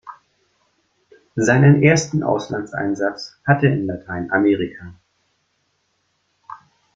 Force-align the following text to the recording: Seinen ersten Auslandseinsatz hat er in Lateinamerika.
Seinen 1.35 1.83
ersten 1.83 2.23
Auslandseinsatz 2.23 3.37
hat 3.45 3.61
er 3.63 3.71
in 3.71 3.85
Lateinamerika. 3.85 4.95